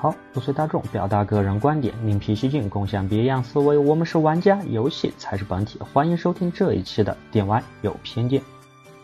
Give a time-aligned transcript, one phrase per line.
[0.00, 3.76] 好，不随大众，表达个人观点，另辟蹊径，共享别样思维。
[3.76, 5.80] 我们是玩家，游戏才是本体。
[5.80, 8.40] 欢迎收听这一期的电玩有偏见。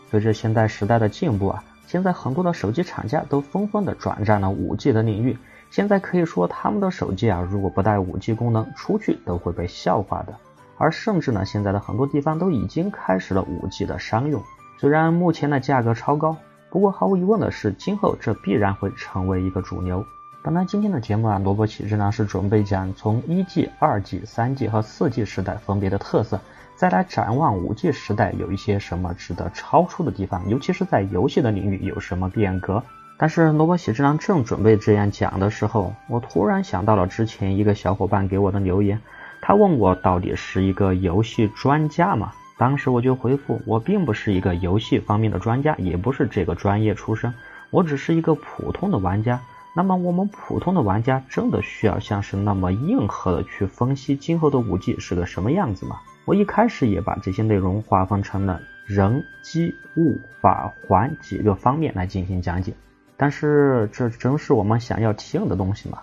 [0.09, 5.37] 随着现代时代的进步啊，现在很多的手机厂家都纷纷的转战了 5G 的领域。
[5.69, 10.33] 现在可以说，他们的手机啊，如果不带 5G 功能，出去都会被笑话的。
[10.77, 14.41] 而甚至呢，现在的很多地方都已经开始了 5G 的商用。
[14.79, 16.37] 虽然目前的价格超高，
[16.69, 20.05] 不过毫无疑问的是，今后这必然会成为一个主流。
[20.45, 26.39] 本来今天的节目啊，萝卜启智呢是准备讲从一 G、二 G、三 G 和四 G 时代分别的特色，
[26.75, 32.83] 再来展望五 G 时代有一些什么值得超出的地方，尤其是在游戏的领域有什么变革。
[33.17, 39.01] 但是萝卜启智郎正准备这样讲的时候，我突然想到了之前一个小伙伴给我的留言，
[39.41, 42.33] 他问我到底是一个游戏专家吗？
[42.59, 47.33] 当时我就回复，我并不是一个游戏方面的专家，也不是这个专业出身，
[47.71, 49.41] 我只是一个普通的玩家。
[49.77, 55.97] 那么我们普通的玩家真的需要像是那么硬核的去分析今后的五 G 是个什么样子吗？
[56.23, 62.73] 我一开始也把这些内容划分成了人、机、物、法、环几个方面来进行讲解，
[63.17, 65.99] 但是这真是我们想要体验的东西吗。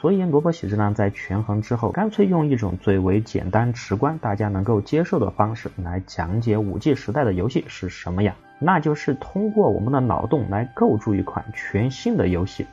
[0.00, 12.66] 所以萝卜喜之呢在权衡之后，干脆用一种最为简单直观、大家能够接受的方式来讲解五 G 时代的游戏是什么样，那就是通过我们的脑洞来构筑一款全新的游戏。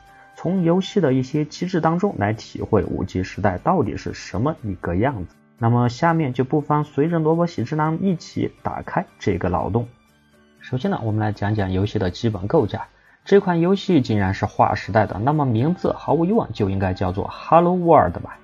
[0.44, 5.34] 从游戏的一些机制当中来体会五 G 时代到底是什么一个样子。
[5.58, 9.88] 那么下面就不妨随着萝卜喜之郎一起打开这个脑洞。
[10.60, 12.88] 首先呢，我们来讲讲游戏的基本构架。
[13.24, 18.36] 这款游戏竟然是划时代的，那么名字毫无疑问就应该叫做 Hello World 吧。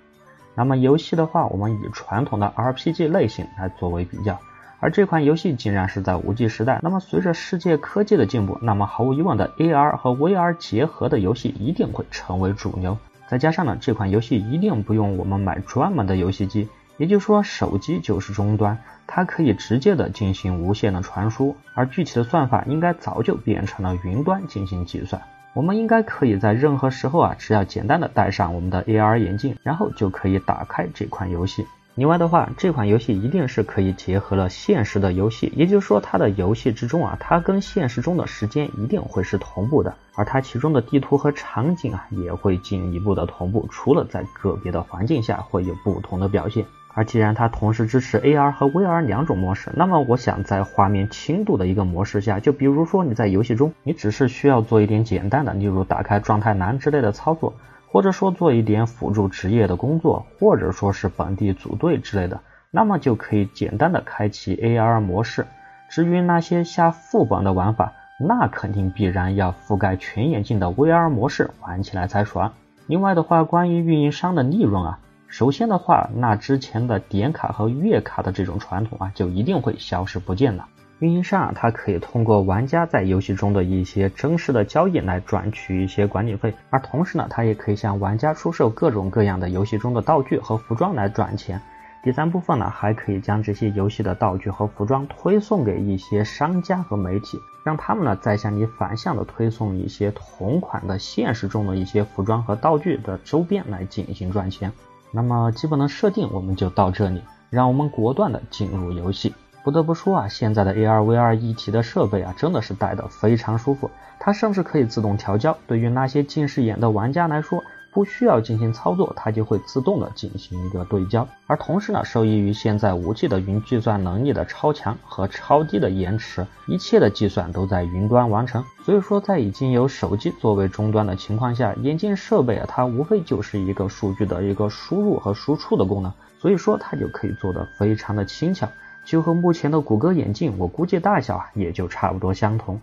[0.54, 4.40] 那么游戏的话，我们以传统的 RPG 类型来作为比较。
[4.80, 12.96] 而这款游戏竟然是在五 G 时代，那么随着世界科技的进步，那么毫无疑问的 AR 和 VR 结合的游戏一定会成为主流。
[13.28, 25.20] 再加上呢，这款游戏一定不用我们买专门的游戏机，也就是说手机就是终端，它可以直接的进行无线的传输，而具体的算法应该早就变成了云端进行计算。
[25.52, 31.66] 我们应该可以在任何时候啊，只要简单的戴上我们的 AR 眼镜，然后就可以打开这款游戏。
[31.96, 46.64] 另外的话，这款游戏一定是可以结合了现实的游戏，也就是说，它的游戏之中啊，它跟现实中的时间一定会是同步的，而它其中的地图和场景啊，也会进一步的同步，除了在个别的环境下会有不同的表现。
[46.92, 57.52] 而既然它同时支持 AR 和 VR 两种模式，那么我想在画面轻度的一个模式下，就比如说你在游戏中，你只是需要做一点简单的，例如打开状态栏之类的操作。
[57.92, 62.40] 或者说做一点辅助职业的工作，或者说是本地组队之类的，
[62.70, 65.46] 那么就可以简单的开启 AR 模式。
[65.88, 72.52] 至于那些下副本的玩法，那肯定必然要覆盖全眼镜的 VR 模式玩起来才爽。
[72.86, 80.68] 另外的话，关于运营商的利润啊，首先的话，那之前的点卡和月卡的这种传统啊，就一定会消失不见了。
[81.00, 91.60] 运营商它可以通过玩家在游戏中的一些真实的交易来赚取一些管理费，而同时呢，它也可以向玩家出售各种各样的游戏中的道具和服装来赚钱。
[92.02, 104.70] 第三部分呢，还可以将这些游戏的道具和服装推送给一些商家和媒体，让他们呢再向你反向的推送一些同款的现实中的一些服装和道具的周边来进行赚钱。
[105.12, 109.34] 那么基本的设定我们就到这里，让我们果断的进入游戏。
[109.62, 113.90] 不得不说啊，现在的 AR VR 一体的设备啊，真的是戴的非常舒服。
[114.18, 117.62] 它甚至可以自动调焦，对于那些近视眼的玩家来说，
[117.92, 121.26] 不需要进行操作，它就会自动的进行一个对焦。
[121.46, 128.64] 而同时呢，受益于现在五 G 的云计算能力的超强和超低的延迟，一切的计算都在云端完成。
[128.84, 138.68] 所以说，在已经有手机作为终端的情况下，眼镜设备啊，它无非就是一个数据的一个输入和输出的功能，所以说它就可以做得非常的轻巧。
[139.04, 142.80] 就和目前的谷歌眼镜，我估计大小啊也就差不多相同。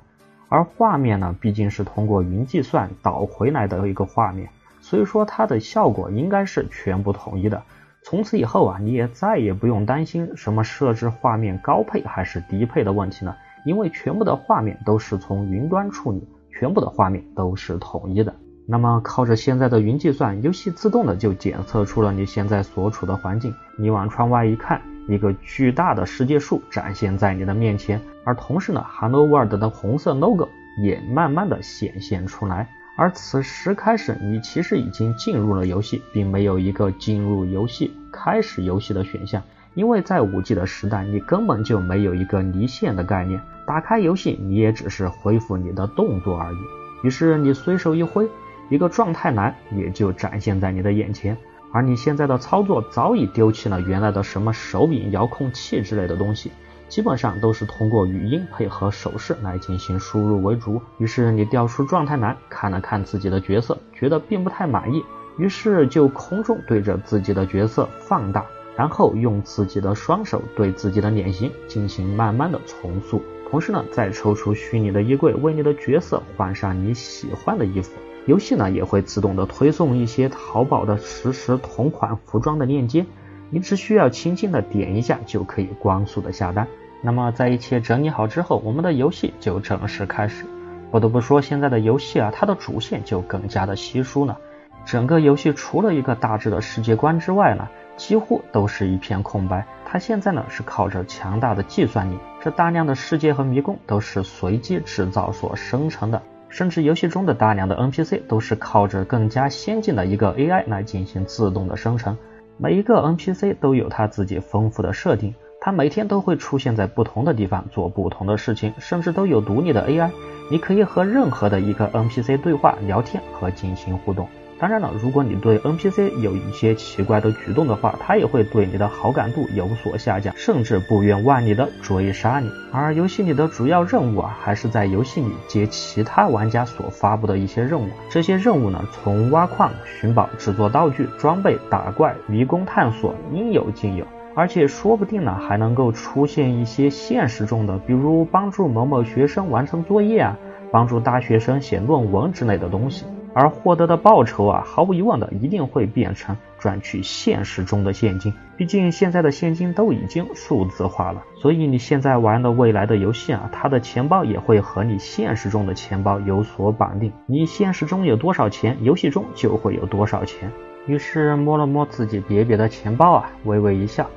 [0.50, 4.50] 而画面呢，毕竟是通过云计算导回来的一个画面，
[4.82, 7.62] 所以说它的效果应该是全部统一的。
[8.04, 18.34] 从此以后啊，你也再也不用担心什么设置画面高配还是低配的问题了，因为全部的画面都是从云端处理，全部的画面都是统一的。
[18.66, 24.82] 那么靠着现在的云计算，游戏自动的就检测出了你现在所处的环境，你往窗外一看。
[25.08, 30.50] 一个巨大的世界树展现在你的面前，而同时呢，Hello World 的红色 logo
[30.84, 32.68] 也慢慢的显现出来。
[32.98, 39.42] 而此时开始，你其实已经进入了游戏，并没有一个进入游戏、开始游戏的选项，
[39.76, 43.40] 因为在 5G 的时代，你根本就没有一个离线的概念。
[43.66, 46.58] 打开游戏，你也只是恢复你的动作而已。
[47.04, 48.28] 于是你随手一挥。
[48.70, 51.38] 一个状态栏也就展现在你的眼前。
[51.72, 56.52] 而你现在的操作早已丢弃了原来的什么手柄、遥控器之类的东西，
[56.88, 60.82] 基本上都是通过语音配合手势来进行输入为主。
[60.98, 65.04] 于是你调出状态栏，看了看自己的角色，觉得并不太满意，
[65.38, 77.92] 于是就空中对着自己的角色放大，然后用自己的双手对自己的脸型进行慢慢的重塑，同时呢，再抽出虚拟的衣柜，为你的角色换上你喜欢的衣服。
[78.28, 83.06] 游戏呢也会自动的推送一些淘宝的实时同款服装的链接，
[83.50, 86.68] 你只需要轻轻的点一下就可以光速的下单。
[87.02, 90.46] 那么在一切整理好之后，我们的游戏就正式开始。
[90.92, 94.38] 不得不说，现在的游戏啊，它的主线就更加的稀疏了。
[94.86, 99.66] 整个游戏除了一个大致的世界观之外呢，几乎都是一片空白。
[99.86, 106.22] 它现在呢是靠着强大的计算力，这大量的世界和迷宫都是随机制造所生成的。
[106.50, 112.18] 甚至游戏中的大量的 NPC 都是靠着更加先进的一个 AI 来进行自动的生成。
[112.58, 120.10] 每一个 NPC 都有他自己丰富的设定，他每天都会出现在不同的地方做不同的事情，甚至都有独立的 AI。
[120.50, 124.28] 你可以和任何的一个 NPC 对话、聊天和进行互动。
[124.60, 132.50] 当然了，如果你对 NPC 有一些奇怪的举动的话，他也会对你的好感度有所下降，甚至不远万里的追杀你。
[132.72, 137.88] 而游戏里的主要任务啊，还是在游戏里接其他玩家所发布的一些任务。
[138.10, 144.06] 这些任务呢，从挖矿、寻宝、制作道具、装备、打怪、迷宫探索，应有尽有。
[144.34, 150.38] 而且说不定呢，还能够出现一些现实中的，比如帮助某某学生完成作业啊，
[150.72, 153.06] 帮助大学生写论文之类的东西。
[153.38, 158.34] 而获得的报酬啊，毫无疑问的一定会变成赚取现实中的现金。
[158.58, 167.14] 毕竟现在的现金都已经数字化了，所以你现在玩的未来的游戏啊，它的钱包也会和你现实中的钱包有所绑定。
[167.28, 170.52] 你现实中有多少钱，游戏中就会有多少钱。
[170.88, 174.10] 于是摸了摸自己瘪瘪的钱包啊，微微一笑。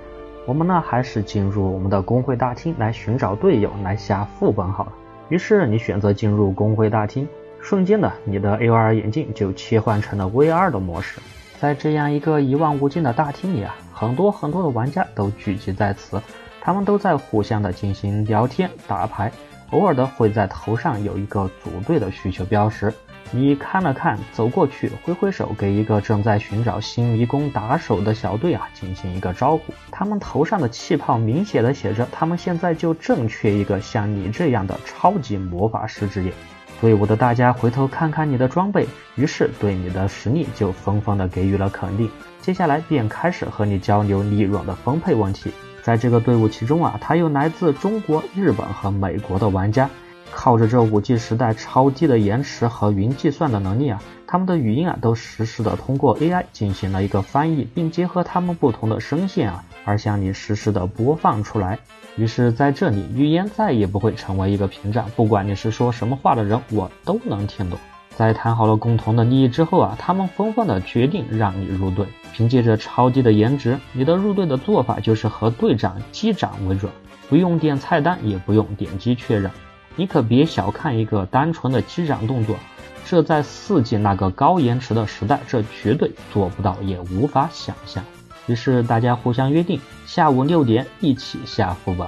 [0.47, 4.93] 我们呢，还是进入我们的工会大厅来寻找队友来下副本好了。
[5.29, 7.29] 于是你选择进入工会大厅。
[7.63, 11.21] 瞬间呢，你的 AR 眼镜就切换成了 VR 的模式。
[11.61, 16.21] 在这样一个一望无际的大厅里啊，很多很多的玩家都聚集在此，
[16.61, 19.31] 他们都在互相的进行聊天、打牌，
[19.71, 22.93] 偶尔的会在头上有一个组队的需求标识。
[23.31, 29.73] 你看了看，走过去，挥挥手，给一个正在寻找新迷宫打手的小队啊进行一个招呼。
[29.93, 36.33] 他们头上的气泡明显的写着，他们现在就正缺一个像你这样的超级魔法师职业。
[36.81, 42.11] 队伍的大家回头看看你的装备，于是对你的实力就纷纷的给予了肯定。
[42.41, 45.53] 接下来便开始和你交流利润的分配问题。
[45.83, 49.89] 在这个队伍其中啊，他有来自中国、日本和美国的玩家。
[50.33, 61.79] 靠着这五 G 时代超低的延迟和云计算的能力啊，他们的语音啊都实时的通过 AI 进行了一个翻译，并结合他们不同的声线啊，而向你实时的播放出来。
[62.17, 67.79] 于是，在这里，语言再也不会成为一个屏障，不管你是说什么话的人，我都能听懂。
[68.17, 72.07] 在谈好了共同的利益之后啊，他们纷纷的决定让你入队。
[72.33, 76.93] 凭借着超低的颜值，你的入队的做法就是和队长击掌为准，
[77.29, 79.51] 不用点菜单，也不用点击确认。
[79.97, 82.57] 你可别小看一个单纯的击掌动作，
[83.05, 88.05] 这在四 G 那个高延迟的时代，这绝对做不到，也无法想象。
[88.47, 92.07] 于是大家互相约定，下午六点一起下副本，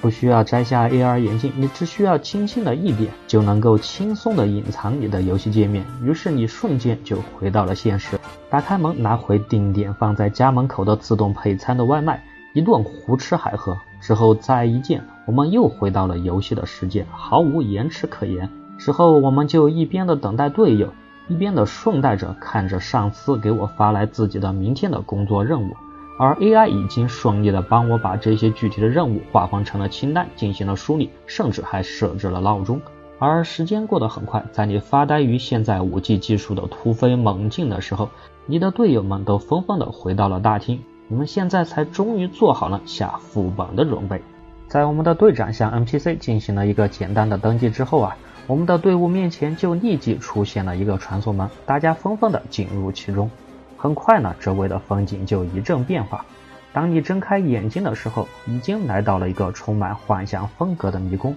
[0.00, 5.84] 不需要摘下 AR 眼镜，你只需要轻轻的一点，就能够轻松的隐藏你的游戏界面。
[6.02, 8.18] 于是你瞬间就回到了现实，
[8.50, 13.76] 打开门，拿回定点放在家门口的自动配餐的外卖，一顿胡吃海喝。
[14.00, 18.50] 之后再一见，我们又回到了游戏的世界，毫无延迟可言。
[18.78, 20.88] 之后我们就一边的等待队友，
[21.28, 25.76] 一边的顺带着看着上司给我发来自己的明天的工作任务，
[26.18, 32.80] 而 AI 已经顺利的帮我把这些具体的任务划分成了清单，进行了梳理，甚至还设置了闹钟。
[33.18, 38.08] 而时间过得很快，在你发呆于现在五 G 技术的突飞猛进的时候，
[38.46, 40.80] 你的队友们都纷纷的回到了大厅。
[41.12, 44.22] 你们现在才终于做好了下副本的准备。
[44.68, 53.28] 在我们的队长向 NPC 进行了一个简单的登记之后啊，我们的队伍面前就立即出现了一个传送门，大家纷纷的进入其中。
[53.76, 56.24] 很快呢，周围的风景就一阵变化。
[56.72, 61.34] 当你睁开眼睛的时候，已经来到了一个充满幻想风格的迷宫。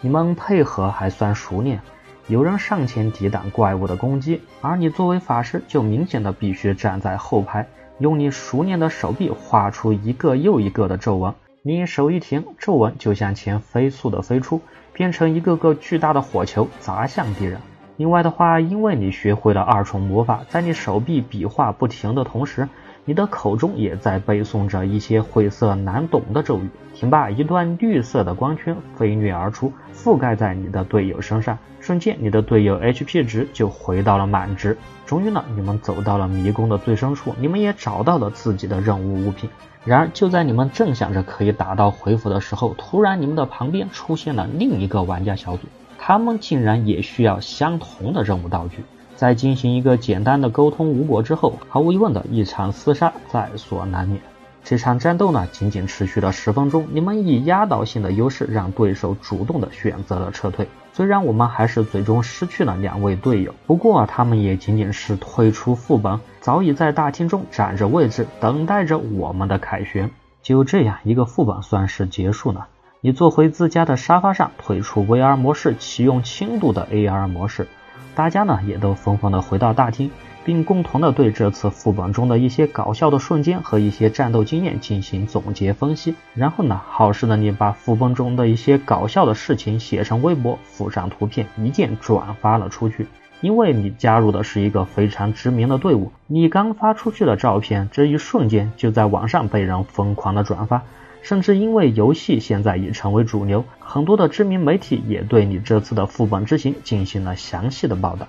[0.00, 1.82] 你们配合还算熟练，
[2.28, 7.68] 有人上前抵挡怪物的攻击，而你作为法师就明显的必须站在后排。
[8.02, 14.60] 用你熟练的手臂画出一个又一个的皱纹，你手一停，皱纹就向前飞速的飞出，
[14.92, 17.60] 变成一个个巨大的火球砸向敌人。
[17.96, 22.68] 另外的话，因为你学会了二重魔法，在你手臂笔画不停的同时，
[23.04, 26.68] 你的口中也在背诵着一些晦涩难懂的咒语。
[26.94, 34.78] 听罢，一段绿色的光圈飞掠而出，覆盖在你的队友身上，瞬间你的队友 HP 值就回到了满值。
[35.04, 39.50] 终于呢，你们走到了迷宫的最深处，你们也找到了自己的任务物品。
[39.84, 45.66] 然而，就在你们正想着可以打道回府的时候，突然你们的旁边出现了另一个玩家小组。
[45.98, 48.84] 他们竟然也需要相同的任务道具，
[49.22, 54.20] 在进行一个简单的沟通无果之后，毫无疑问的一场厮杀在所难免。
[54.64, 60.66] 这场战斗呢，仅仅持续了十分钟，你们以压倒性的优势让对手主动的选择了撤退。
[60.92, 70.10] 虽然我们还是最终失去了两位队友，不过他们也仅仅是退出副本，早已在大厅中占着位置，等待着我们的凯旋。
[70.42, 72.66] 就这样，一个副本算是结束了。
[73.00, 77.68] 你坐回自家的沙发上，退出 VR 模式，启用轻度的 AR 模式。
[78.14, 80.10] 大家呢也都纷纷的回到大厅，
[80.44, 86.14] 并共同的对这次副本中的一些搞笑的瞬间和一些战斗经验进行总结分析。
[86.34, 93.06] 然后呢，好事的你把副本中的一些搞笑的事情写成微博，附上图片，一键转发了出去。
[93.40, 100.82] 因为你加入的是一个非常知名的队伍，你刚发出去的照片，这一瞬间就在网上被人疯狂的转发。
[101.22, 108.26] 甚至因为游戏现在已成为主流，很多的知名媒体也对你这次的副本之行进行了详细的报道。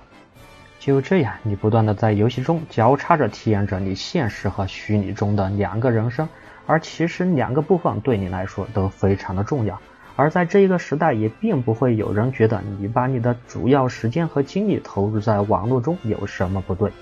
[0.78, 6.28] 就这样，你不断的在游戏中交叉着体验着你现实和虚拟中的两个人生，
[6.66, 9.80] 而其实两个部分对你来说都非常的重要。
[10.16, 16.92] 而在这一个时代，也并不会有人觉得你把你的主要时间和精力投入在网络中有什么不对。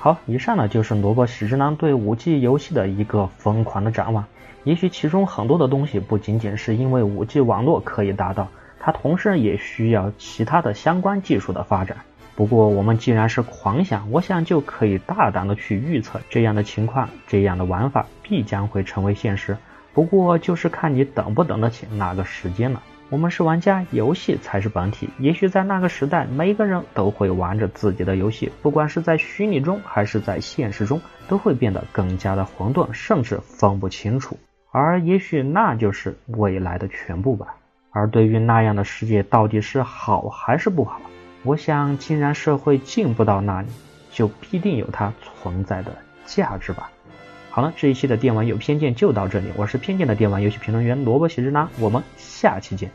[0.00, 4.24] 好，以上呢就是萝卜喜之郎对五 G 游戏的一个疯狂的展望。
[4.62, 8.46] 也许其中很多的东西不仅仅是因为五 G 网络可以达到，
[8.78, 11.96] 它同时也需要其他的相关技术的发展。
[12.36, 19.56] 不过我们既然是狂想，我想就可以大胆的去预测这样的情况，这样的玩法必将会成为现实。
[19.92, 22.80] 不过就是看你等不等得起那个时间了。
[23.10, 25.08] 我们是玩家，游戏才是本体。
[25.18, 34.38] 也许在那个时代，每个人都会玩着自己的游戏，不管是在虚拟中还是在现实中，都会变得更加的混沌，甚至分不清楚。
[34.70, 37.56] 而也许那就是未来的全部吧。
[37.90, 41.00] 而对于那样的世界到底是好还是不好，
[41.44, 43.68] 我想，既然社会进步到那里，
[44.12, 45.96] 就必定有它存在的
[46.26, 46.90] 价值吧。
[47.58, 52.88] 好了，这一期的电玩有偏见就到这里，我是偏见的电玩游戏评论员萝卜喜之拉，我们下期见。